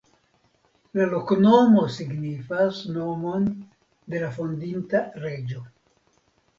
[0.99, 3.47] La loknomo signifas nomon
[4.15, 5.67] de la fondinta reĝo.